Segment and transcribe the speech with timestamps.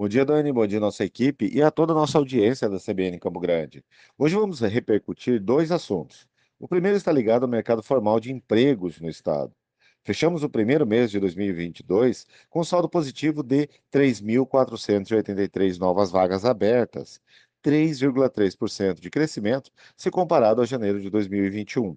[0.00, 0.50] Bom dia, Dani.
[0.50, 3.84] Bom dia, nossa equipe e a toda a nossa audiência da CBN Campo Grande.
[4.16, 6.26] Hoje vamos repercutir dois assuntos.
[6.58, 9.54] O primeiro está ligado ao mercado formal de empregos no estado.
[10.02, 17.20] Fechamos o primeiro mês de 2022 com saldo positivo de 3.483 novas vagas abertas,
[17.62, 21.94] 3,3% de crescimento se comparado a janeiro de 2021.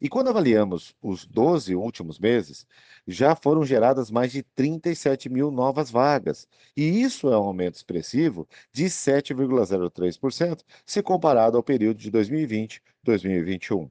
[0.00, 2.66] E quando avaliamos os 12 últimos meses,
[3.06, 8.48] já foram geradas mais de 37 mil novas vagas, e isso é um aumento expressivo
[8.72, 13.90] de 7,03% se comparado ao período de 2020-2021.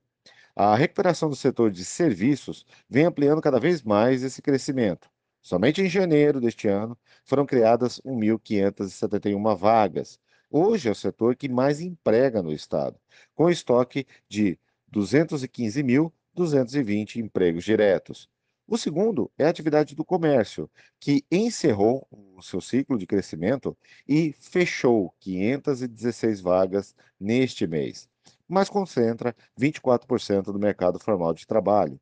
[0.55, 5.09] A recuperação do setor de serviços vem ampliando cada vez mais esse crescimento.
[5.41, 10.19] Somente em janeiro deste ano foram criadas 1.571 vagas.
[10.49, 12.99] Hoje é o setor que mais emprega no estado,
[13.33, 14.59] com estoque de
[14.93, 18.27] 215.220 empregos diretos.
[18.65, 24.33] O segundo é a atividade do comércio, que encerrou o seu ciclo de crescimento e
[24.39, 28.07] fechou 516 vagas neste mês,
[28.47, 31.99] mas concentra 24% do mercado formal de trabalho.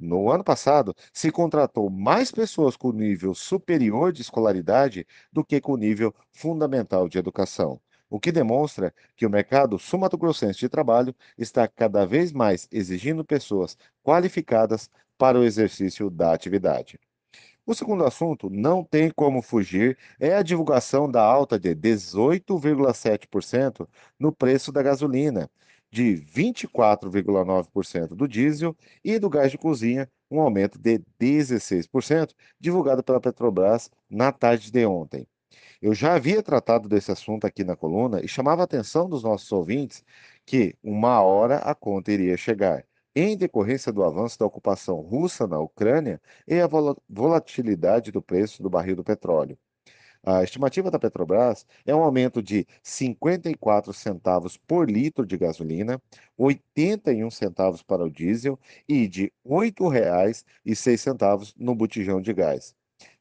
[0.00, 5.76] No ano passado, se contratou mais pessoas com nível superior de escolaridade do que com
[5.76, 12.06] nível fundamental de educação, o que demonstra que o mercado sumatogrossense de trabalho está cada
[12.06, 14.88] vez mais exigindo pessoas qualificadas
[15.18, 16.96] para o exercício da atividade.
[17.66, 24.30] O segundo assunto, não tem como fugir, é a divulgação da alta de 18,7% no
[24.32, 25.50] preço da gasolina,
[25.90, 33.20] de 24,9% do diesel e do gás de cozinha, um aumento de 16%, divulgado pela
[33.20, 35.26] Petrobras na tarde de ontem.
[35.80, 39.50] Eu já havia tratado desse assunto aqui na coluna e chamava a atenção dos nossos
[39.52, 40.04] ouvintes
[40.44, 42.84] que uma hora a conta iria chegar,
[43.14, 46.68] em decorrência do avanço da ocupação russa na Ucrânia e a
[47.08, 49.58] volatilidade do preço do barril do petróleo.
[50.24, 56.02] A estimativa da Petrobras é um aumento de 54 centavos por litro de gasolina,
[56.36, 58.58] 81 centavos para o diesel
[58.88, 62.74] e de R$ 8,06 no botijão de gás.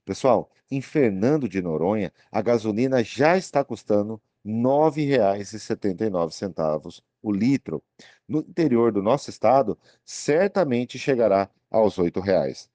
[0.03, 7.83] Pessoal, em Fernando de Noronha, a gasolina já está custando R$ 9,79 o litro.
[8.27, 12.67] No interior do nosso estado, certamente chegará aos R$ 8,00.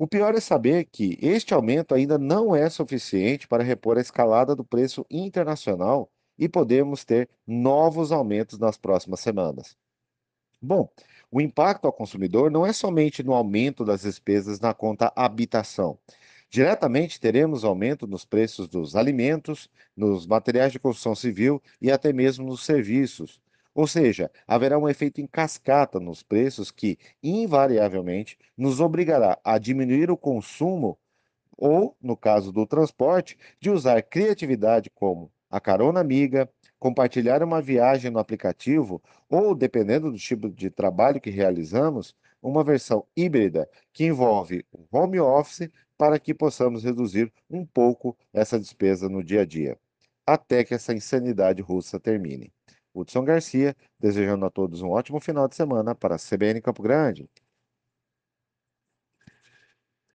[0.00, 4.56] O pior é saber que este aumento ainda não é suficiente para repor a escalada
[4.56, 9.76] do preço internacional e podemos ter novos aumentos nas próximas semanas.
[10.58, 10.88] Bom,
[11.30, 15.98] o impacto ao consumidor não é somente no aumento das despesas na conta habitação.
[16.48, 22.46] Diretamente teremos aumento nos preços dos alimentos, nos materiais de construção civil e até mesmo
[22.46, 23.38] nos serviços,
[23.80, 30.10] ou seja, haverá um efeito em cascata nos preços que, invariavelmente, nos obrigará a diminuir
[30.10, 30.98] o consumo
[31.56, 36.46] ou, no caso do transporte, de usar criatividade como a carona amiga,
[36.78, 43.06] compartilhar uma viagem no aplicativo ou, dependendo do tipo de trabalho que realizamos, uma versão
[43.16, 49.24] híbrida que envolve o home office para que possamos reduzir um pouco essa despesa no
[49.24, 49.78] dia a dia,
[50.26, 52.52] até que essa insanidade russa termine.
[52.94, 57.28] Hudson Garcia, desejando a todos um ótimo final de semana para a CBN Campo Grande.